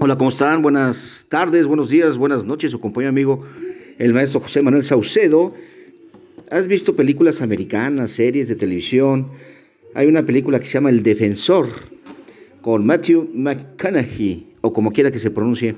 Hola, 0.00 0.18
¿cómo 0.18 0.28
están? 0.28 0.60
Buenas 0.60 1.26
tardes, 1.28 1.66
buenos 1.66 1.88
días, 1.88 2.18
buenas 2.18 2.44
noches, 2.44 2.70
su 2.70 2.80
compañero 2.80 3.10
amigo, 3.10 3.42
el 3.98 4.12
maestro 4.12 4.40
José 4.40 4.60
Manuel 4.60 4.84
Saucedo. 4.84 5.54
¿Has 6.50 6.66
visto 6.66 6.96
películas 6.96 7.40
americanas, 7.40 8.10
series 8.10 8.48
de 8.48 8.56
televisión? 8.56 9.28
Hay 9.94 10.06
una 10.06 10.26
película 10.26 10.58
que 10.60 10.66
se 10.66 10.74
llama 10.74 10.90
El 10.90 11.02
Defensor, 11.02 11.68
con 12.60 12.84
Matthew 12.84 13.30
McConaughey, 13.34 14.54
o 14.60 14.72
como 14.72 14.92
quiera 14.92 15.10
que 15.10 15.18
se 15.18 15.30
pronuncie. 15.30 15.76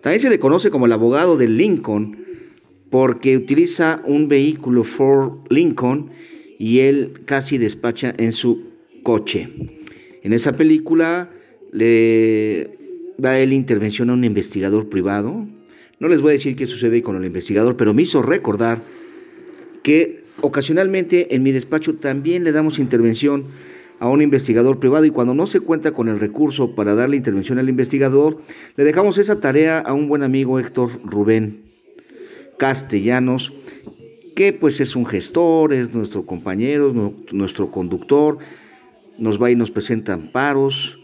También 0.00 0.20
se 0.20 0.30
le 0.30 0.38
conoce 0.38 0.70
como 0.70 0.86
el 0.86 0.92
abogado 0.92 1.36
de 1.36 1.48
Lincoln, 1.48 2.24
porque 2.90 3.36
utiliza 3.36 4.02
un 4.06 4.28
vehículo 4.28 4.84
Ford 4.84 5.40
Lincoln 5.50 6.10
y 6.58 6.80
él 6.80 7.20
casi 7.24 7.58
despacha 7.58 8.14
en 8.16 8.32
su 8.32 8.62
coche. 9.02 9.48
En 10.22 10.32
esa 10.32 10.56
película 10.56 11.30
le 11.72 12.78
da 13.18 13.38
él 13.38 13.52
intervención 13.52 14.10
a 14.10 14.14
un 14.14 14.24
investigador 14.24 14.88
privado. 14.88 15.46
No 16.00 16.08
les 16.08 16.20
voy 16.20 16.30
a 16.30 16.32
decir 16.34 16.56
qué 16.56 16.66
sucede 16.66 17.02
con 17.02 17.16
el 17.16 17.24
investigador, 17.24 17.76
pero 17.76 17.92
me 17.92 18.02
hizo 18.02 18.22
recordar 18.22 18.78
que 19.82 20.24
ocasionalmente 20.40 21.34
en 21.34 21.42
mi 21.42 21.52
despacho 21.52 21.94
también 21.96 22.44
le 22.44 22.52
damos 22.52 22.78
intervención 22.78 23.44
a 24.00 24.08
un 24.08 24.22
investigador 24.22 24.78
privado 24.78 25.04
y 25.04 25.10
cuando 25.10 25.34
no 25.34 25.46
se 25.46 25.60
cuenta 25.60 25.92
con 25.92 26.08
el 26.08 26.20
recurso 26.20 26.74
para 26.74 26.94
darle 26.94 27.16
intervención 27.16 27.58
al 27.58 27.68
investigador, 27.68 28.38
le 28.76 28.84
dejamos 28.84 29.18
esa 29.18 29.40
tarea 29.40 29.80
a 29.80 29.92
un 29.92 30.08
buen 30.08 30.22
amigo 30.22 30.60
Héctor 30.60 31.00
Rubén 31.04 31.64
Castellanos, 32.58 33.52
que 34.36 34.52
pues 34.52 34.80
es 34.80 34.94
un 34.94 35.04
gestor, 35.04 35.72
es 35.72 35.92
nuestro 35.92 36.26
compañero, 36.26 36.92
nuestro 37.32 37.72
conductor, 37.72 38.38
nos 39.18 39.42
va 39.42 39.50
y 39.50 39.56
nos 39.56 39.72
presenta 39.72 40.12
amparos, 40.12 40.98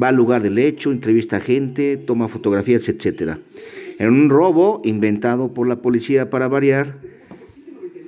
va 0.00 0.08
al 0.08 0.16
lugar 0.16 0.42
del 0.42 0.58
hecho, 0.58 0.92
entrevista 0.92 1.36
a 1.36 1.40
gente, 1.40 1.96
toma 1.96 2.28
fotografías, 2.28 2.88
etc. 2.88 3.38
En 3.98 4.08
un 4.08 4.30
robo 4.30 4.80
inventado 4.84 5.52
por 5.52 5.66
la 5.66 5.82
policía 5.82 6.30
para 6.30 6.48
variar, 6.48 6.98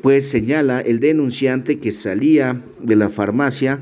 pues 0.03 0.29
señala 0.29 0.81
el 0.81 1.01
denunciante 1.01 1.79
que 1.79 1.93
salía 1.93 2.63
de 2.81 2.97
la 2.97 3.09
farmacia 3.09 3.81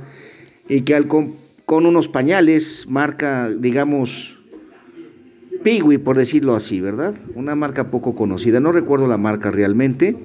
y 0.69 0.83
que 0.83 0.95
al 0.95 1.09
con, 1.09 1.37
unos 1.67 2.09
pañales, 2.09 2.87
marca, 2.89 3.49
digamos, 3.49 4.39
Piwi, 5.63 5.99
por 5.99 6.17
decirlo 6.17 6.55
así, 6.55 6.81
¿verdad? 6.81 7.15
Una 7.35 7.55
marca 7.55 7.91
poco 7.91 8.15
conocida, 8.15 8.61
no 8.61 8.73
recuerdo 8.73 9.07
la 9.07 9.19
marca 9.19 9.51
realmente. 9.51 10.17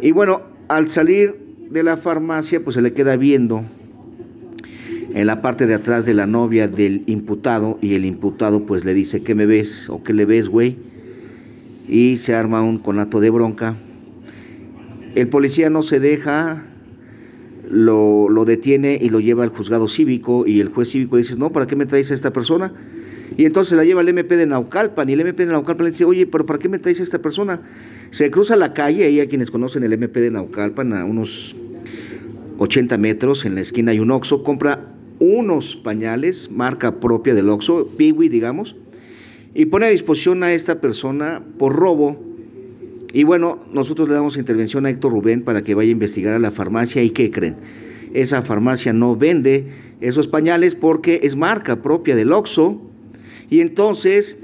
Y 0.00 0.12
bueno, 0.12 0.42
al 0.68 0.90
salir 0.90 1.36
de 1.70 1.82
la 1.82 1.96
farmacia, 1.96 2.62
pues 2.62 2.74
se 2.74 2.82
le 2.82 2.92
queda 2.92 3.16
viendo 3.16 3.64
en 5.18 5.26
la 5.26 5.42
parte 5.42 5.66
de 5.66 5.74
atrás 5.74 6.06
de 6.06 6.14
la 6.14 6.28
novia 6.28 6.68
del 6.68 7.02
imputado 7.06 7.76
y 7.82 7.94
el 7.94 8.04
imputado 8.04 8.64
pues 8.66 8.84
le 8.84 8.94
dice, 8.94 9.20
¿qué 9.20 9.34
me 9.34 9.46
ves? 9.46 9.90
¿O 9.90 10.04
qué 10.04 10.12
le 10.12 10.24
ves, 10.24 10.48
güey? 10.48 10.76
Y 11.88 12.18
se 12.18 12.36
arma 12.36 12.62
un 12.62 12.78
conato 12.78 13.18
de 13.18 13.28
bronca. 13.28 13.76
El 15.16 15.26
policía 15.26 15.70
no 15.70 15.82
se 15.82 15.98
deja, 15.98 16.66
lo, 17.68 18.28
lo, 18.28 18.44
detiene 18.44 18.96
y 19.02 19.08
lo 19.08 19.18
lleva 19.18 19.42
al 19.42 19.48
juzgado 19.48 19.88
cívico 19.88 20.46
y 20.46 20.60
el 20.60 20.68
juez 20.68 20.90
cívico 20.90 21.16
le 21.16 21.22
dice, 21.22 21.36
no, 21.36 21.50
¿para 21.50 21.66
qué 21.66 21.74
me 21.74 21.84
traes 21.84 22.12
a 22.12 22.14
esta 22.14 22.32
persona? 22.32 22.72
Y 23.36 23.44
entonces 23.44 23.76
la 23.76 23.84
lleva 23.84 24.02
al 24.02 24.08
MP 24.08 24.36
de 24.36 24.46
Naucalpan 24.46 25.10
y 25.10 25.14
el 25.14 25.20
MP 25.22 25.46
de 25.46 25.50
Naucalpan 25.50 25.86
le 25.86 25.90
dice, 25.90 26.04
oye, 26.04 26.26
pero 26.26 26.46
¿para 26.46 26.60
qué 26.60 26.68
me 26.68 26.78
traes 26.78 27.00
a 27.00 27.02
esta 27.02 27.20
persona? 27.20 27.60
Se 28.12 28.30
cruza 28.30 28.54
la 28.54 28.72
calle, 28.72 29.04
ahí 29.04 29.18
a 29.18 29.28
quienes 29.28 29.50
conocen 29.50 29.82
el 29.82 29.92
MP 29.92 30.20
de 30.20 30.30
Naucalpan, 30.30 30.92
a 30.92 31.04
unos 31.04 31.56
80 32.58 32.96
metros, 32.98 33.44
en 33.44 33.56
la 33.56 33.62
esquina 33.62 33.90
hay 33.90 33.98
un 33.98 34.12
Oxxo, 34.12 34.44
compra 34.44 34.94
unos 35.18 35.76
pañales, 35.76 36.50
marca 36.50 37.00
propia 37.00 37.34
del 37.34 37.48
Oxxo, 37.48 37.88
Piwi, 37.96 38.28
digamos, 38.28 38.76
y 39.54 39.66
pone 39.66 39.86
a 39.86 39.90
disposición 39.90 40.42
a 40.42 40.52
esta 40.52 40.80
persona 40.80 41.42
por 41.58 41.74
robo. 41.74 42.22
Y 43.12 43.24
bueno, 43.24 43.58
nosotros 43.72 44.08
le 44.08 44.14
damos 44.14 44.36
intervención 44.36 44.86
a 44.86 44.90
Héctor 44.90 45.12
Rubén 45.12 45.42
para 45.42 45.62
que 45.62 45.74
vaya 45.74 45.88
a 45.88 45.92
investigar 45.92 46.34
a 46.34 46.38
la 46.38 46.50
farmacia 46.50 47.02
y 47.02 47.10
¿qué 47.10 47.30
creen? 47.30 47.56
Esa 48.14 48.42
farmacia 48.42 48.92
no 48.92 49.16
vende 49.16 49.66
esos 50.00 50.28
pañales 50.28 50.74
porque 50.74 51.20
es 51.22 51.36
marca 51.36 51.82
propia 51.82 52.16
del 52.16 52.32
Oxxo 52.32 52.80
y 53.50 53.60
entonces 53.60 54.38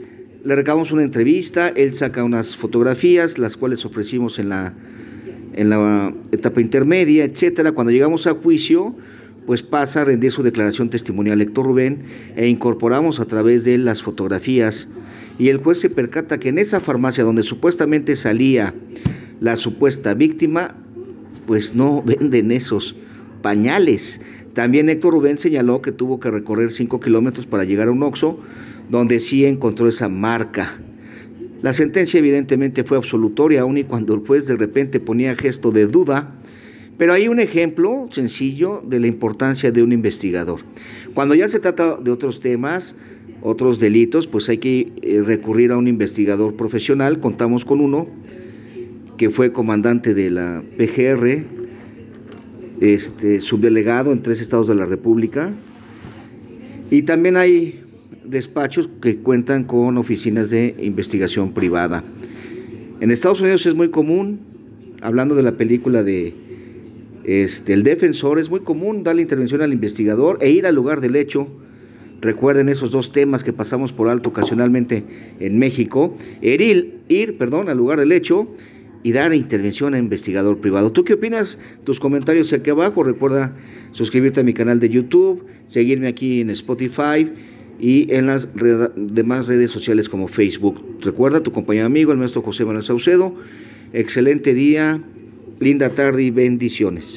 le 0.45 0.55
recabamos 0.55 0.93
una 0.93 1.03
entrevista, 1.03 1.69
él 1.69 1.95
saca 1.95 2.23
unas 2.23 2.57
fotografías, 2.57 3.39
las 3.39 3.57
cuales 3.57 3.85
ofrecimos 3.87 4.39
en 4.39 4.51
la, 4.51 4.75
en 5.55 5.71
la 5.71 6.13
etapa 6.33 6.61
intermedia, 6.61 7.25
etcétera. 7.25 7.73
Cuando 7.73 7.93
llegamos 7.93 8.27
a 8.27 8.35
juicio, 8.35 8.95
pues 9.47 9.63
pasa 9.63 10.03
a 10.03 10.05
rendir 10.05 10.33
su 10.33 10.43
declaración 10.43 10.91
testimonial 10.91 11.41
Héctor 11.41 11.67
Rubén 11.67 12.05
e 12.37 12.49
incorporamos 12.49 13.21
a 13.21 13.27
través 13.27 13.65
de 13.65 13.75
él 13.75 13.85
las 13.85 14.03
fotografías 14.03 14.89
y 15.39 15.49
el 15.49 15.59
juez 15.59 15.81
se 15.81 15.91
percata 15.91 16.39
que 16.39 16.49
en 16.51 16.59
esa 16.59 16.81
farmacia 16.81 17.25
donde 17.25 17.43
supuestamente 17.43 18.17
salía 18.17 18.75
la 19.41 19.57
supuesta 19.57 20.15
víctima, 20.15 20.77
pues 21.47 21.75
no 21.75 22.03
venden 22.07 22.53
esos 22.53 22.95
pañales. 23.43 24.21
También 24.55 24.89
Héctor 24.89 25.15
Rubén 25.15 25.39
señaló 25.39 25.83
que 25.83 25.93
tuvo 25.93 26.21
que 26.21 26.31
recorrer 26.31 26.71
5 26.71 27.01
kilómetros 27.01 27.47
para 27.47 27.65
llegar 27.65 27.89
a 27.89 27.91
un 27.91 28.03
Oxxo, 28.03 28.39
donde 28.89 29.19
sí 29.19 29.45
encontró 29.45 29.89
esa 29.89 30.09
marca. 30.09 30.79
La 31.61 31.73
sentencia 31.73 32.19
evidentemente 32.19 32.85
fue 32.85 32.97
absolutoria, 32.97 33.63
aun 33.63 33.79
y 33.79 33.85
cuando 33.85 34.15
el 34.15 34.21
juez 34.21 34.47
de 34.47 34.57
repente 34.57 35.01
ponía 35.01 35.35
gesto 35.35 35.73
de 35.73 35.87
duda, 35.87 36.35
pero 36.99 37.13
hay 37.13 37.29
un 37.29 37.41
ejemplo 37.41 38.09
sencillo 38.11 38.83
de 38.87 39.01
la 39.01 39.07
importancia 39.07 39.73
de 39.73 39.83
un 39.83 39.93
investigador. 39.93 40.61
Cuando 41.13 41.35
ya 41.35 41.49
se 41.49 41.59
trata 41.59 41.97
de 41.97 42.11
otros 42.11 42.41
temas, 42.41 42.95
otros 43.43 43.79
delitos, 43.79 44.27
pues 44.27 44.49
hay 44.49 44.59
que 44.59 44.93
eh, 45.03 45.23
recurrir 45.25 45.73
a 45.73 45.77
un 45.77 45.89
investigador 45.89 46.55
profesional. 46.55 47.21
Contamos 47.21 47.65
con 47.65 47.81
uno 47.81 48.07
que 49.17 49.31
fue 49.31 49.53
comandante 49.53 50.15
de 50.15 50.31
la 50.31 50.63
PGR, 50.77 51.45
este, 52.81 53.41
subdelegado 53.41 54.13
en 54.13 54.23
tres 54.23 54.41
estados 54.41 54.67
de 54.67 54.75
la 54.75 54.87
República. 54.87 55.53
Y 56.91 57.03
también 57.03 57.37
hay 57.37 57.83
despachos 58.25 58.89
que 59.03 59.19
cuentan 59.19 59.65
con 59.65 59.99
oficinas 59.99 60.51
de 60.51 60.75
investigación 60.81 61.53
privada. 61.53 62.03
En 63.01 63.11
Estados 63.11 63.41
Unidos 63.41 63.67
es 63.67 63.75
muy 63.75 63.91
común, 63.91 64.41
hablando 65.03 65.35
de 65.35 65.43
la 65.43 65.53
película 65.53 66.03
de 66.03 66.33
este, 67.25 67.73
el 67.73 67.83
defensor 67.83 68.39
es 68.39 68.51
muy 68.51 68.61
común 68.61 69.03
darle 69.03 69.23
intervención 69.23 69.63
al 69.63 69.73
investigador 69.73 70.39
e 70.41 70.51
ir 70.51 70.67
al 70.67 70.75
lugar 70.75 71.01
del 71.01 71.17
hecho. 71.17 71.49
Recuerden 72.21 72.69
esos 72.69 72.91
dos 72.91 73.13
temas 73.13 73.45
que 73.45 73.53
pasamos 73.53 73.93
por 73.93 74.09
alto 74.09 74.31
ocasionalmente 74.31 75.05
en 75.41 75.59
México. 75.59 76.17
Ir, 76.41 77.01
ir 77.09 77.37
perdón, 77.37 77.69
al 77.69 77.77
lugar 77.77 77.99
del 77.99 78.13
hecho 78.13 78.49
y 79.03 79.13
dar 79.13 79.35
intervención 79.35 79.95
al 79.95 80.01
investigador 80.01 80.59
privado. 80.59 80.91
¿Tú 80.91 81.05
qué 81.05 81.15
opinas? 81.15 81.59
Tus 81.85 82.01
comentarios 82.01 82.53
aquí 82.53 82.71
abajo. 82.71 83.05
Recuerda 83.05 83.55
suscribirte 83.93 84.41
a 84.41 84.43
mi 84.43 84.55
canal 84.55 84.81
de 84.81 84.89
YouTube, 84.89 85.45
seguirme 85.69 86.09
aquí 86.09 86.41
en 86.41 86.51
Spotify 86.51 87.31
y 87.79 88.13
en 88.15 88.27
las 88.27 88.49
demás 88.97 89.47
redes 89.47 89.71
sociales 89.71 90.09
como 90.09 90.27
Facebook. 90.27 90.81
Recuerda 91.03 91.43
tu 91.43 91.53
compañero 91.53 91.85
amigo, 91.85 92.13
el 92.13 92.19
maestro 92.19 92.41
José 92.41 92.65
Manuel 92.65 92.85
Saucedo. 92.85 93.35
Excelente 93.93 94.55
día, 94.55 95.03
linda 95.61 95.91
tarde 95.91 96.23
y 96.23 96.31
bendiciones. 96.31 97.13